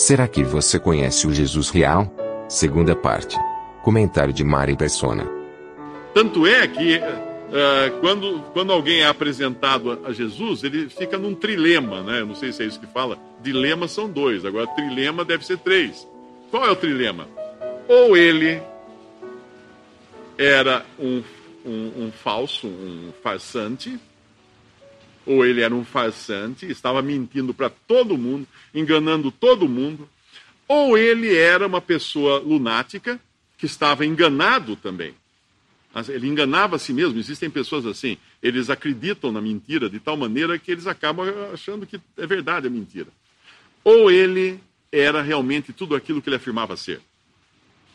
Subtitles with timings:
[0.00, 2.10] Será que você conhece o Jesus real?
[2.48, 3.36] Segunda parte.
[3.82, 5.28] Comentário de Mari Persona.
[6.14, 12.02] Tanto é que uh, quando, quando alguém é apresentado a Jesus, ele fica num trilema,
[12.02, 12.24] né?
[12.24, 13.18] Não sei se é isso que fala.
[13.42, 16.08] Dilemas são dois, agora trilema deve ser três.
[16.50, 17.28] Qual é o trilema?
[17.86, 18.58] Ou ele
[20.38, 21.22] era um,
[21.62, 24.00] um, um falso, um farsante,
[25.26, 30.08] ou ele era um farsante, estava mentindo para todo mundo, enganando todo mundo,
[30.66, 33.20] ou ele era uma pessoa lunática
[33.58, 35.14] que estava enganado também.
[36.08, 37.18] Ele enganava a si mesmo.
[37.18, 42.00] Existem pessoas assim, eles acreditam na mentira de tal maneira que eles acabam achando que
[42.16, 43.08] é verdade a mentira.
[43.82, 44.60] Ou ele
[44.92, 47.00] era realmente tudo aquilo que ele afirmava ser: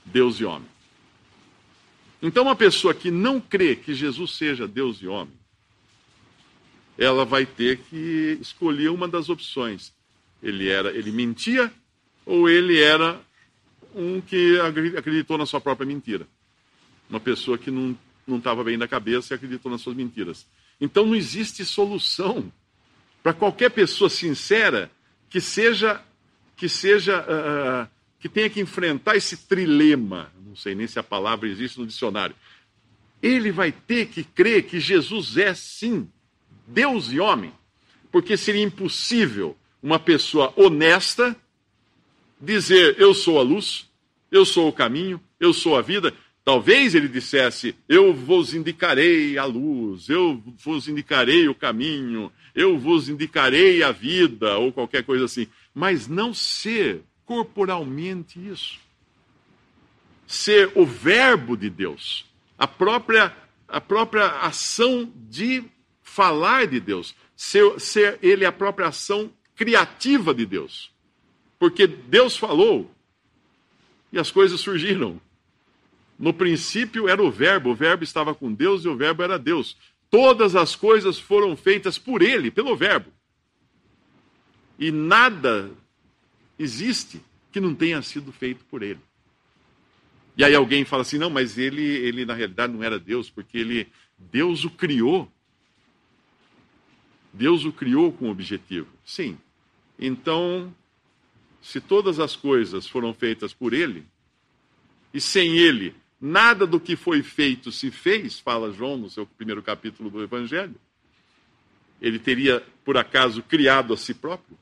[0.04, 0.68] Deus e homem.
[2.22, 5.34] Então, uma pessoa que não crê que Jesus seja Deus e homem,
[6.98, 9.94] ela vai ter que escolher uma das opções.
[10.42, 11.72] Ele era, ele mentia
[12.26, 13.20] ou ele era
[13.94, 14.60] um que
[14.98, 16.28] acreditou na sua própria mentira.
[17.10, 20.46] Uma pessoa que não não estava bem da cabeça e acreditou nas suas mentiras.
[20.80, 22.52] Então não existe solução
[23.22, 24.92] para qualquer pessoa sincera
[25.30, 26.02] que seja
[26.56, 27.88] que seja uh,
[28.20, 30.32] que tenha que enfrentar esse trilema.
[30.46, 32.36] Não sei nem se a palavra existe no dicionário.
[33.22, 36.10] Ele vai ter que crer que Jesus é sim
[36.68, 37.54] Deus e homem,
[38.12, 41.36] porque seria impossível uma pessoa honesta
[42.40, 43.90] dizer: Eu sou a luz,
[44.32, 46.14] eu sou o caminho, eu sou a vida.
[46.44, 53.10] Talvez ele dissesse: Eu vos indicarei a luz, eu vos indicarei o caminho, eu vos
[53.10, 55.48] indicarei a vida, ou qualquer coisa assim.
[55.74, 58.80] Mas não ser corporalmente isso.
[60.28, 62.26] Ser o Verbo de Deus,
[62.58, 63.36] a própria,
[63.68, 65.64] a própria ação de
[66.06, 70.92] falar de Deus, ser, ser ele a própria ação criativa de Deus.
[71.60, 72.90] Porque Deus falou
[74.14, 75.20] e as coisas surgiram.
[76.18, 79.76] No princípio era o Verbo, o Verbo estava com Deus e o Verbo era Deus.
[80.10, 83.12] Todas as coisas foram feitas por Ele, pelo Verbo.
[84.80, 85.72] E nada
[86.58, 87.20] existe
[87.52, 89.02] que não tenha sido feito por Ele.
[90.38, 93.58] E aí alguém fala assim: não, mas ele, ele na realidade não era Deus, porque
[93.58, 95.32] ele, Deus o criou.
[97.36, 98.88] Deus o criou com objetivo.
[99.06, 99.38] Sim.
[100.00, 100.74] Então,
[101.62, 104.06] se todas as coisas foram feitas por Ele,
[105.14, 109.62] e sem Ele Nada do que foi feito se fez, fala João no seu primeiro
[109.62, 110.76] capítulo do Evangelho.
[112.02, 114.58] Ele teria, por acaso, criado a si próprio?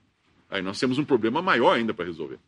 [0.49, 2.39] Aí nós temos um problema maior ainda para resolver.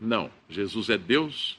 [0.00, 1.58] Não, Jesus é Deus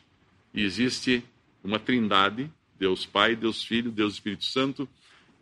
[0.54, 1.24] e existe
[1.64, 4.88] uma trindade, Deus Pai, Deus Filho, Deus Espírito Santo,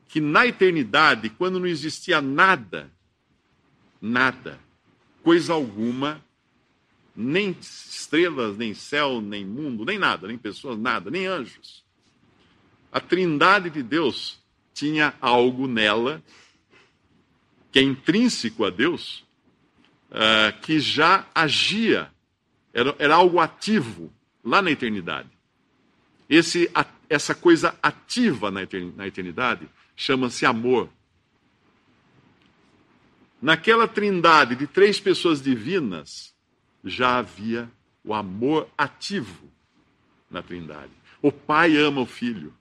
[0.08, 2.92] que na eternidade, quando não existia nada,
[4.02, 4.60] nada,
[5.24, 6.24] coisa alguma,
[7.16, 11.84] nem estrelas, nem céu, nem mundo, nem nada, nem pessoas, nada, nem anjos.
[12.92, 14.40] A trindade de Deus
[14.74, 16.22] tinha algo nela
[17.72, 19.26] que é intrínseco a Deus,
[20.10, 22.10] uh, que já agia,
[22.74, 25.30] era, era algo ativo lá na eternidade.
[26.30, 26.72] Esse,
[27.10, 28.62] essa coisa ativa na
[29.08, 30.90] eternidade chama-se amor.
[33.42, 36.34] Naquela trindade de três pessoas divinas,
[36.84, 37.70] já havia
[38.04, 39.52] o amor ativo
[40.30, 40.92] na Trindade.
[41.22, 42.54] O Pai ama o Filho.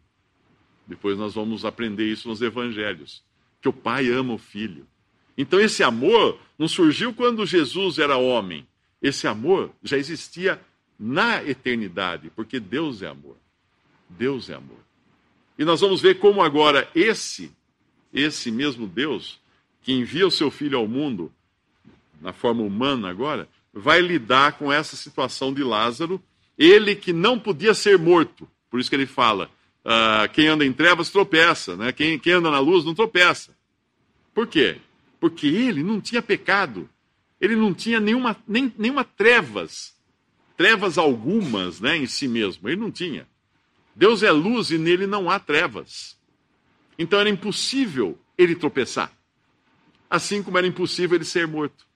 [0.86, 3.22] Depois nós vamos aprender isso nos Evangelhos,
[3.60, 4.86] que o Pai ama o Filho.
[5.36, 8.66] Então esse amor não surgiu quando Jesus era homem.
[9.02, 10.60] Esse amor já existia
[10.98, 13.36] na eternidade, porque Deus é amor.
[14.08, 14.78] Deus é amor.
[15.58, 17.52] E nós vamos ver como agora esse
[18.12, 19.40] esse mesmo Deus
[19.82, 21.32] que envia o seu filho ao mundo
[22.20, 26.22] na forma humana agora, vai lidar com essa situação de Lázaro,
[26.56, 28.48] ele que não podia ser morto.
[28.70, 29.50] Por isso que ele fala:
[29.84, 31.92] uh, quem anda em trevas tropeça, né?
[31.92, 33.54] quem, quem anda na luz não tropeça.
[34.32, 34.78] Por quê?
[35.20, 36.88] Porque ele não tinha pecado,
[37.40, 39.94] ele não tinha nenhuma, nem, nenhuma trevas,
[40.56, 43.26] trevas algumas né, em si mesmo, ele não tinha.
[43.94, 46.16] Deus é luz e nele não há trevas.
[46.98, 49.12] Então era impossível ele tropeçar.
[50.10, 51.86] assim como era impossível ele ser morto.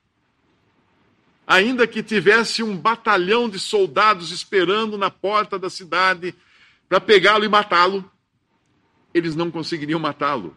[1.47, 6.35] Ainda que tivesse um batalhão de soldados esperando na porta da cidade
[6.89, 8.11] para pegá-lo e matá-lo,
[9.15, 10.57] eles não conseguiriam matá-lo.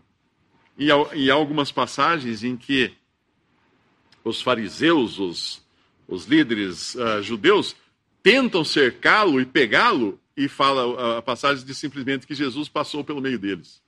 [0.78, 2.94] E, há algumas passagens em que
[4.24, 5.66] os fariseus, os,
[6.08, 7.76] os líderes uh, judeus,
[8.24, 13.38] tentam cercá-lo e pegá-lo, e fala a passagem de simplesmente que Jesus passou pelo meio
[13.38, 13.82] deles.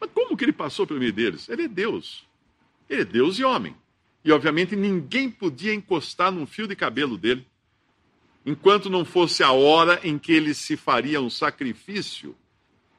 [0.00, 1.48] Mas como que ele passou pelo meio deles?
[1.48, 2.24] Ele é Deus.
[2.88, 3.76] Ele é Deus e homem.
[4.24, 7.46] E obviamente ninguém podia encostar num fio de cabelo dele,
[8.46, 12.34] enquanto não fosse a hora em que ele se faria um sacrifício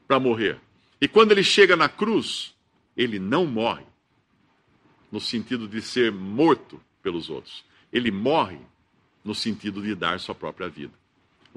[0.08, 0.60] para morrer.
[1.02, 2.54] E quando ele chega na cruz,
[2.96, 3.86] ele não morre
[5.12, 7.66] no sentido de ser morto pelos outros.
[7.92, 8.60] Ele morre
[9.24, 10.99] no sentido de dar sua própria vida.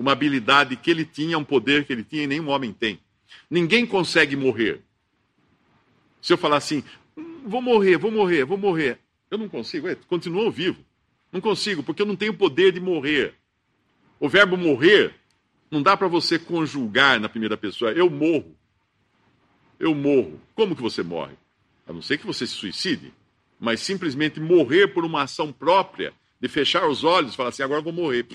[0.03, 2.99] Uma habilidade que ele tinha, um poder que ele tinha e nenhum homem tem.
[3.49, 4.83] Ninguém consegue morrer.
[6.21, 6.83] Se eu falar assim,
[7.47, 8.99] vou morrer, vou morrer, vou morrer,
[9.31, 10.85] eu não consigo, é, continuo vivo.
[11.31, 13.35] Não consigo, porque eu não tenho poder de morrer.
[14.19, 15.15] O verbo morrer
[15.71, 17.93] não dá para você conjugar na primeira pessoa.
[17.93, 18.55] Eu morro.
[19.81, 20.41] Eu morro.
[20.55, 21.35] Como que você morre?
[21.87, 23.13] A não ser que você se suicide
[23.63, 27.81] mas simplesmente morrer por uma ação própria, de fechar os olhos e falar assim, agora
[27.81, 28.27] vou morrer.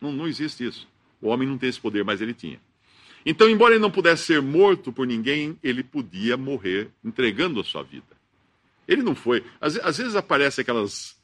[0.00, 0.86] Não, não existe isso.
[1.22, 2.60] O homem não tem esse poder, mas ele tinha.
[3.24, 7.82] Então, embora ele não pudesse ser morto por ninguém, ele podia morrer entregando a sua
[7.82, 8.04] vida.
[8.86, 9.44] Ele não foi.
[9.60, 11.16] Às, às vezes aparecem aquelas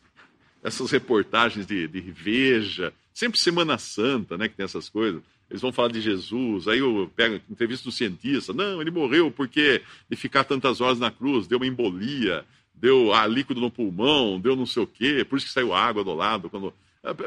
[0.62, 5.22] essas reportagens de, de Veja, sempre Semana Santa, né, que tem essas coisas.
[5.50, 8.52] Eles vão falar de Jesus, aí eu pego entrevista do cientista.
[8.52, 13.26] Não, ele morreu porque de ficar tantas horas na cruz, deu uma embolia, deu ah,
[13.26, 16.50] líquido no pulmão, deu não sei o quê, por isso que saiu água do lado.
[16.50, 16.72] Quando...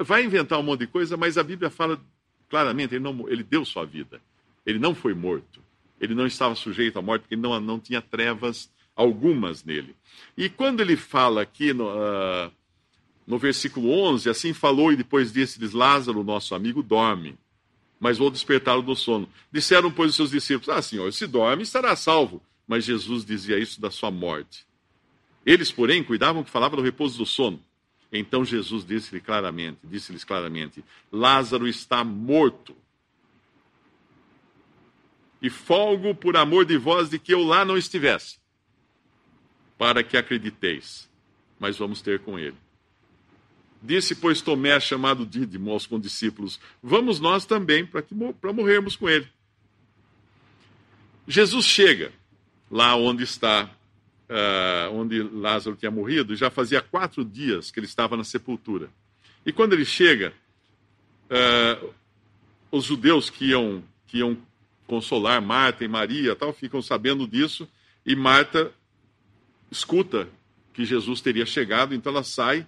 [0.02, 2.00] Vai inventar um monte de coisa, mas a Bíblia fala
[2.52, 4.22] claramente, ele, não, ele deu sua vida.
[4.66, 5.60] Ele não foi morto.
[6.00, 9.96] Ele não estava sujeito à morte, porque não, não tinha trevas algumas nele.
[10.38, 12.52] E quando ele fala aqui no, uh,
[13.26, 17.38] no versículo 11, assim falou e depois disse-lhes, Lázaro, nosso amigo, dorme,
[18.00, 19.30] mas vou despertá-lo do sono.
[19.52, 22.42] Disseram, pois, os seus discípulos, ah, senhor, se dorme, estará salvo.
[22.68, 24.66] Mas Jesus dizia isso da sua morte.
[25.46, 27.60] Eles, porém, cuidavam que falava do repouso do sono.
[28.12, 32.76] Então Jesus disse-lhes claramente, disse-lhes claramente: Lázaro está morto.
[35.42, 38.38] E folgo por amor de vós de que eu lá não estivesse,
[39.78, 41.10] para que acrediteis.
[41.60, 42.58] Mas vamos ter com ele.
[43.82, 49.28] Disse, pois, Tomé, chamado Dídimo, aos condiscípulos: Vamos nós também para morrermos com ele.
[51.28, 52.12] Jesus chega
[52.70, 53.70] lá onde está
[54.32, 58.90] uh, onde Lázaro tinha morrido, já fazia quatro dias que ele estava na sepultura.
[59.46, 60.34] E quando ele chega,
[61.30, 61.94] uh,
[62.72, 64.38] os judeus que iam, que iam
[64.88, 67.68] consolar Marta e Maria tal, ficam sabendo disso,
[68.06, 68.72] e Marta
[69.70, 70.28] escuta
[70.74, 72.66] que Jesus teria chegado, então ela sai,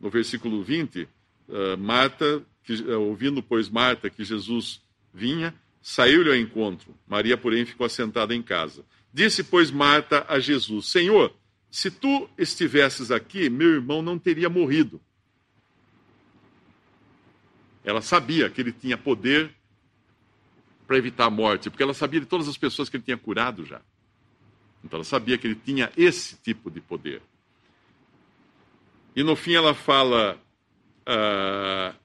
[0.00, 1.08] no versículo 20, uh,
[1.48, 4.80] ah, Marta, que, ouvindo, pois, Marta que Jesus
[5.14, 6.92] vinha, saiu-lhe ao encontro.
[7.06, 8.84] Maria, porém, ficou assentada em casa.
[9.16, 11.34] Disse, pois, Marta a Jesus: Senhor,
[11.70, 15.00] se tu estivesses aqui, meu irmão não teria morrido.
[17.82, 19.54] Ela sabia que ele tinha poder
[20.86, 23.64] para evitar a morte, porque ela sabia de todas as pessoas que ele tinha curado
[23.64, 23.80] já.
[24.84, 27.22] Então ela sabia que ele tinha esse tipo de poder.
[29.16, 30.38] E no fim ela fala,
[31.08, 31.96] uh,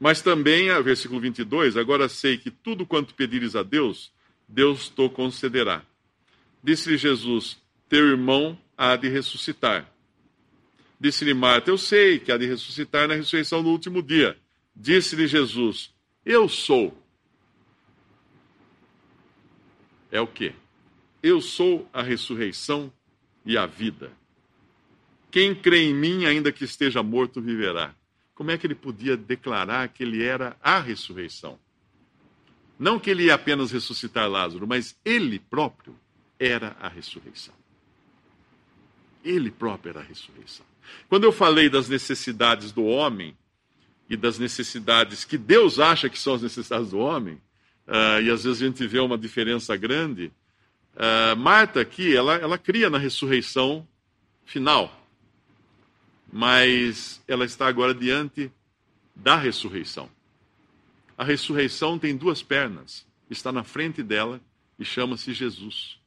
[0.00, 4.16] mas também, versículo 22, agora sei que tudo quanto pedires a Deus,
[4.48, 5.82] Deus te concederá.
[6.62, 9.92] Disse-lhe Jesus: Teu irmão há de ressuscitar.
[10.98, 14.36] Disse-lhe Marta: Eu sei que há de ressuscitar na ressurreição no último dia.
[14.74, 16.96] Disse-lhe Jesus: Eu sou.
[20.10, 20.54] É o que?
[21.22, 22.92] Eu sou a ressurreição
[23.44, 24.12] e a vida.
[25.30, 27.94] Quem crê em mim, ainda que esteja morto, viverá.
[28.34, 31.58] Como é que ele podia declarar que ele era a ressurreição?
[32.78, 35.98] Não que ele ia apenas ressuscitar Lázaro, mas ele próprio
[36.38, 37.54] era a ressurreição.
[39.24, 40.64] Ele próprio era a ressurreição.
[41.08, 43.36] Quando eu falei das necessidades do homem
[44.08, 47.34] e das necessidades que Deus acha que são as necessidades do homem,
[47.86, 50.32] uh, e às vezes a gente vê uma diferença grande,
[50.94, 53.86] uh, Marta aqui, ela, ela cria na ressurreição
[54.44, 55.04] final,
[56.32, 58.50] mas ela está agora diante
[59.14, 60.08] da ressurreição.
[61.18, 64.40] A ressurreição tem duas pernas, está na frente dela
[64.78, 65.98] e chama-se Jesus.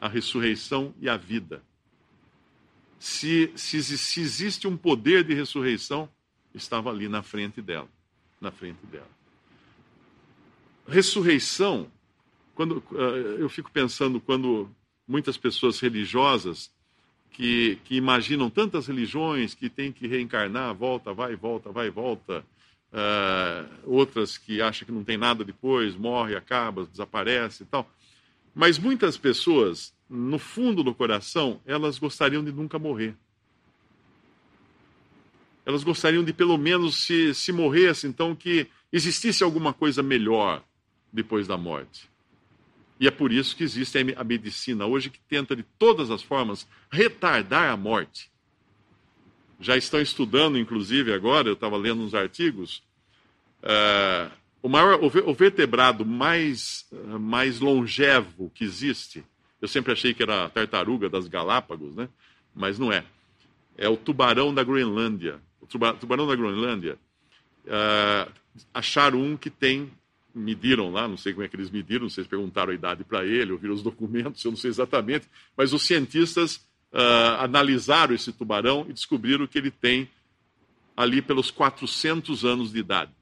[0.00, 1.62] A ressurreição e a vida.
[2.98, 6.08] Se, se, se, existe um poder de ressurreição,
[6.52, 7.88] estava ali na frente dela.
[8.40, 9.08] Na frente dela.
[10.88, 11.88] Ressurreição,
[12.56, 12.96] quando uh,
[13.38, 14.68] eu fico pensando quando
[15.06, 16.72] muitas pessoas religiosas
[17.30, 22.44] que, que imaginam tantas religiões que tem que reencarnar, volta, vai, volta, vai, volta.
[22.92, 27.90] Uh, outras que acham que não tem nada depois, morre, acaba, desaparece e tal.
[28.54, 33.14] Mas muitas pessoas, no fundo do coração, elas gostariam de nunca morrer.
[35.66, 40.62] Elas gostariam de pelo menos se, se morresse, então que existisse alguma coisa melhor
[41.12, 42.08] depois da morte.
[42.98, 46.66] E é por isso que existe a medicina hoje que tenta de todas as formas
[46.90, 48.30] retardar a morte.
[49.60, 52.82] Já estão estudando, inclusive, agora, eu estava lendo uns artigos,
[53.62, 54.30] uh,
[54.62, 56.86] o, maior, o vertebrado mais,
[57.18, 59.24] mais longevo que existe,
[59.60, 62.08] eu sempre achei que era a tartaruga das Galápagos, né?
[62.54, 63.04] mas não é.
[63.76, 65.40] É o tubarão da Groenlândia.
[65.60, 66.98] O tubarão da Groenlândia,
[67.66, 68.32] uh,
[68.72, 69.90] acharam um que tem
[70.36, 73.52] mediram lá, não sei como é que eles mediram, se perguntaram a idade para ele,
[73.52, 76.60] ouviram os documentos, eu não sei exatamente, mas os cientistas
[76.96, 80.08] uh, analisaram esse tubarão e descobriram que ele tem
[80.96, 83.12] ali pelos 400 anos de idade.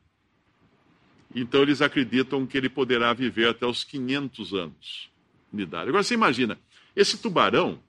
[1.35, 5.11] Então eles acreditam que ele poderá viver até os 500 anos
[5.53, 5.89] de idade.
[5.89, 6.57] Agora você imagina,
[6.95, 7.81] esse tubarão,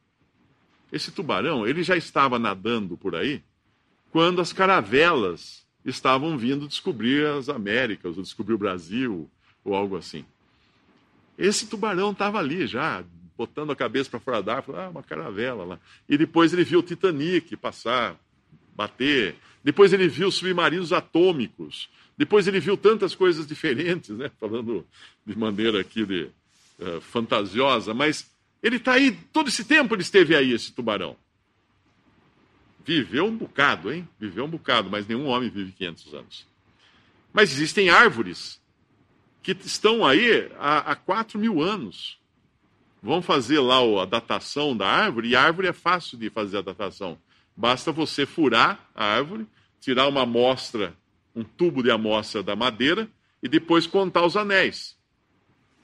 [0.92, 3.44] esse tubarão, ele já estava nadando por aí
[4.12, 9.30] quando as caravelas estavam vindo descobrir as Américas, ou descobrir o Brasil,
[9.64, 10.26] ou algo assim.
[11.38, 13.04] Esse tubarão estava ali já,
[13.38, 15.80] botando a cabeça para fora d'água, ah, uma caravela lá.
[16.08, 18.16] E depois ele viu o Titanic passar,
[18.76, 19.36] bater.
[19.64, 21.90] Depois ele viu submarinos atômicos.
[22.18, 24.32] Depois ele viu tantas coisas diferentes, né?
[24.40, 24.86] falando
[25.26, 26.30] de maneira aqui de,
[26.80, 28.32] uh, fantasiosa, mas
[28.64, 31.18] ele está aí, todo esse tempo ele esteve aí, esse tubarão.
[32.86, 34.08] Viveu um bocado, hein?
[34.20, 36.48] Viveu um bocado, mas nenhum homem vive 500 anos.
[37.34, 38.62] Mas existem árvores
[39.42, 42.18] que estão aí há, há 4 mil anos.
[43.06, 46.62] Vão fazer lá a datação da árvore, e a árvore é fácil de fazer a
[46.64, 47.20] datação.
[47.56, 49.46] Basta você furar a árvore,
[49.80, 50.92] tirar uma amostra,
[51.36, 53.08] um tubo de amostra da madeira,
[53.44, 54.98] e depois contar os anéis.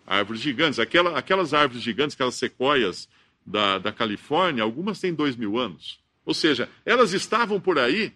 [0.08, 0.80] Árvores gigantes.
[0.80, 3.08] Aquela, aquelas árvores gigantes, aquelas sequoias
[3.46, 6.00] da, da Califórnia, algumas têm dois mil anos.
[6.25, 8.13] Ou seja, elas estavam por aí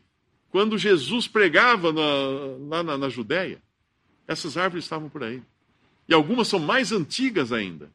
[0.49, 2.01] quando Jesus pregava na,
[2.69, 3.61] lá na, na Judéia.
[4.27, 5.43] Essas árvores estavam por aí.
[6.09, 7.91] E algumas são mais antigas ainda.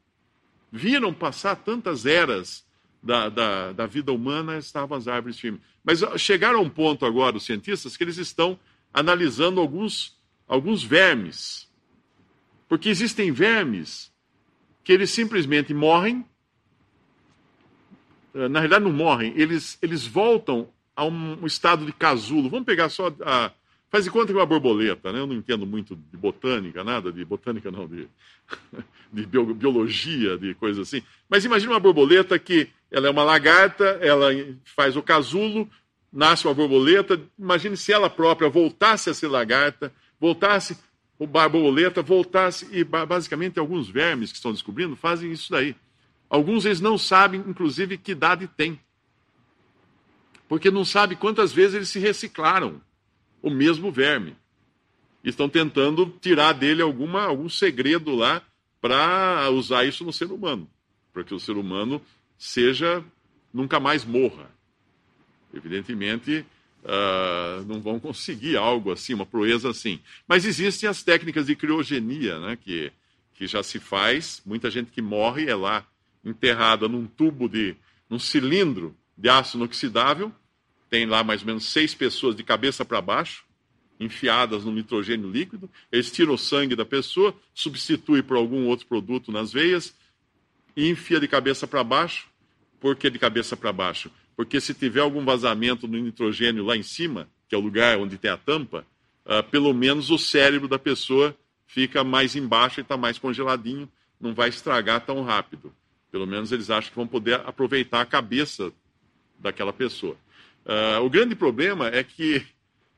[0.71, 2.65] Viram passar tantas eras
[3.03, 5.61] da, da, da, vida humana, estavam as árvores firmes.
[5.83, 8.57] Mas chegaram a um ponto agora, os cientistas, que eles estão
[8.93, 11.69] analisando alguns, alguns vermes.
[12.69, 14.11] Porque existem vermes
[14.83, 16.25] que eles simplesmente morrem
[18.33, 22.49] eh, na realidade não morrem, eles, eles voltam a um, estado de casulo.
[22.49, 23.51] Vamos pegar só a.
[23.91, 25.19] Faz de conta que é uma borboleta, né?
[25.19, 28.07] Eu não entendo muito de botânica, nada de botânica, não, de,
[29.11, 31.03] de biologia, de coisa assim.
[31.29, 34.29] Mas imagine uma borboleta que ela é uma lagarta, ela
[34.63, 35.69] faz o casulo,
[36.11, 37.21] nasce uma borboleta.
[37.37, 40.77] Imagine se ela própria voltasse a ser lagarta, voltasse
[41.19, 45.75] o borboleta, voltasse e basicamente alguns vermes que estão descobrindo fazem isso daí.
[46.29, 48.79] Alguns eles não sabem, inclusive, que idade tem.
[50.47, 52.81] Porque não sabe quantas vezes eles se reciclaram,
[53.41, 54.35] o mesmo verme.
[55.23, 58.41] Estão tentando tirar dele alguma, algum segredo lá
[58.79, 60.67] para usar isso no ser humano.
[61.13, 62.01] Para que o ser humano
[62.37, 63.03] seja,
[63.53, 64.49] nunca mais morra.
[65.53, 66.45] Evidentemente,
[66.83, 69.99] uh, não vão conseguir algo assim, uma proeza assim.
[70.27, 72.91] Mas existem as técnicas de criogenia, né, que,
[73.35, 74.41] que já se faz.
[74.45, 75.85] Muita gente que morre é lá
[76.23, 77.75] enterrada num tubo de,
[78.09, 80.31] num cilindro de aço inoxidável.
[80.91, 83.45] Tem lá mais ou menos seis pessoas de cabeça para baixo,
[83.97, 85.69] enfiadas no nitrogênio líquido.
[85.89, 89.95] Eles tiram o sangue da pessoa, substituem por algum outro produto nas veias
[90.75, 92.27] e enfia de cabeça para baixo.
[92.77, 94.11] Por que de cabeça para baixo?
[94.35, 98.17] Porque se tiver algum vazamento no nitrogênio lá em cima, que é o lugar onde
[98.17, 98.85] tem a tampa,
[99.25, 101.33] uh, pelo menos o cérebro da pessoa
[101.67, 105.73] fica mais embaixo e está mais congeladinho, não vai estragar tão rápido.
[106.11, 108.73] Pelo menos eles acham que vão poder aproveitar a cabeça
[109.39, 110.17] daquela pessoa.
[110.65, 112.45] Uh, o grande problema é que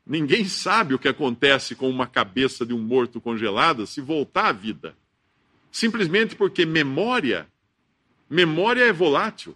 [0.06, 4.52] ninguém sabe o que acontece com uma cabeça de um morto congelada se voltar à
[4.52, 4.96] vida.
[5.72, 7.48] Simplesmente porque memória,
[8.30, 9.56] memória é volátil.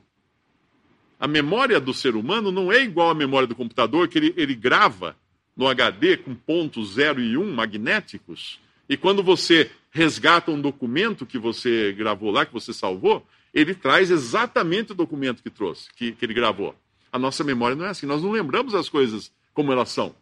[1.19, 4.55] A memória do ser humano não é igual à memória do computador, que ele, ele
[4.55, 5.15] grava
[5.55, 8.59] no HD com pontos 0 e 1 um, magnéticos.
[8.87, 14.11] E quando você resgata um documento que você gravou lá, que você salvou, ele traz
[14.11, 16.75] exatamente o documento que trouxe, que, que ele gravou.
[17.17, 20.15] A nossa memória não é assim, nós não lembramos as coisas como elas são.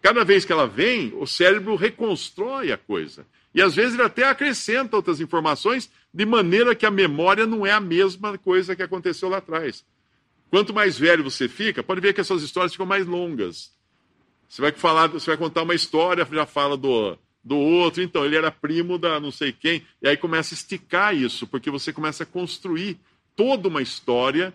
[0.00, 3.26] Cada vez que ela vem, o cérebro reconstrói a coisa.
[3.52, 7.72] E às vezes ele até acrescenta outras informações, de maneira que a memória não é
[7.72, 9.84] a mesma coisa que aconteceu lá atrás.
[10.50, 13.72] Quanto mais velho você fica, pode ver que essas histórias ficam mais longas.
[14.48, 18.36] Você vai falar, você vai contar uma história, já fala do, do outro, então ele
[18.36, 22.22] era primo da não sei quem, e aí começa a esticar isso, porque você começa
[22.22, 23.00] a construir
[23.34, 24.54] toda uma história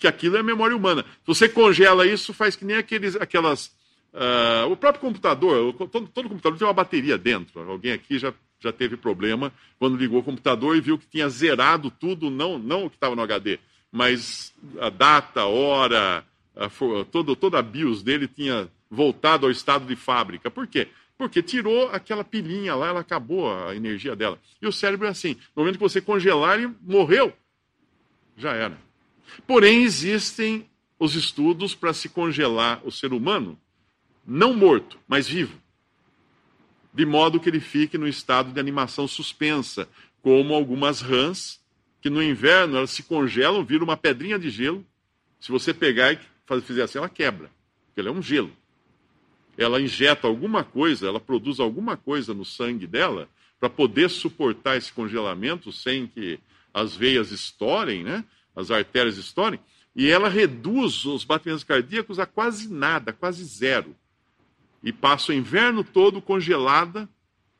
[0.00, 1.02] que aquilo é memória humana.
[1.02, 3.78] Se você congela isso, faz que nem aqueles, aquelas
[4.12, 7.60] Uh, o próprio computador, todo, todo, computador tem uma bateria dentro.
[7.70, 11.90] Alguém aqui já, já teve problema quando ligou o computador e viu que tinha zerado
[11.92, 13.60] tudo, não, não o que estava no HD,
[13.92, 16.24] mas a data, a hora,
[16.56, 16.68] a,
[17.04, 20.50] todo, toda a BIOS dele tinha voltado ao estado de fábrica.
[20.50, 20.88] Por quê?
[21.16, 24.40] Porque tirou aquela pilhinha lá, ela acabou a energia dela.
[24.60, 27.32] E o cérebro é assim: no momento que você congelar, ele morreu.
[28.36, 28.89] Já era.
[29.46, 30.68] Porém, existem
[30.98, 33.58] os estudos para se congelar o ser humano
[34.26, 35.60] não morto, mas vivo.
[36.92, 39.88] De modo que ele fique no estado de animação suspensa,
[40.22, 41.60] como algumas rãs,
[42.00, 44.86] que no inverno elas se congelam, viram uma pedrinha de gelo.
[45.40, 47.50] Se você pegar e fizer assim, ela quebra,
[47.86, 48.52] porque ela é um gelo.
[49.58, 54.92] Ela injeta alguma coisa, ela produz alguma coisa no sangue dela para poder suportar esse
[54.92, 56.38] congelamento sem que
[56.72, 58.24] as veias estourem, né?
[58.54, 59.60] As artérias estourem,
[59.94, 63.94] e ela reduz os batimentos cardíacos a quase nada, quase zero
[64.82, 67.08] e passa o inverno todo congelada.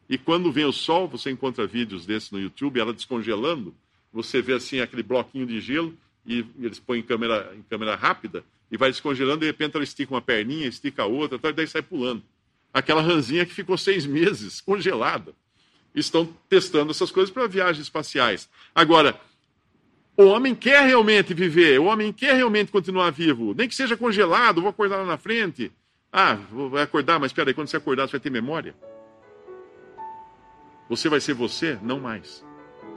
[0.08, 3.74] E quando vem o sol, você encontra vídeos desses no YouTube, ela descongelando.
[4.12, 8.44] Você vê assim aquele bloquinho de gelo e eles põem em câmera, em câmera rápida
[8.70, 9.40] e vai descongelando.
[9.40, 12.22] De repente ela estica uma perninha, estica a outra, e daí sai pulando.
[12.72, 15.32] Aquela ranzinha que ficou seis meses congelada.
[15.94, 18.48] Estão testando essas coisas para viagens espaciais.
[18.74, 19.20] Agora,
[20.16, 24.60] o homem quer realmente viver, o homem quer realmente continuar vivo, nem que seja congelado,
[24.60, 25.72] vou acordar lá na frente.
[26.12, 26.36] Ah,
[26.70, 28.74] vai acordar, mas espera aí, quando você acordar, você vai ter memória?
[30.88, 31.78] Você vai ser você?
[31.82, 32.44] Não mais.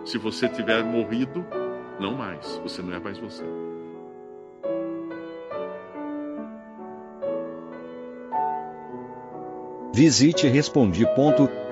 [0.03, 1.45] Se você tiver morrido,
[1.99, 2.59] não mais.
[2.63, 3.43] Você não é mais você.
[9.93, 11.63] Visite respondi.com.br.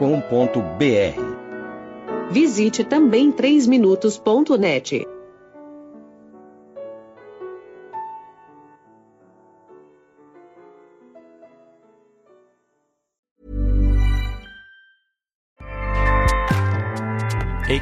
[2.30, 5.08] Visite também 3minutos.net.